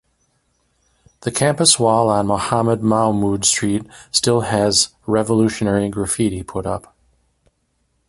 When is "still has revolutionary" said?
4.09-5.89